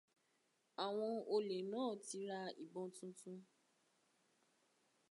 [0.85, 3.39] Àwọn olè náà ti ra ìbọn titun.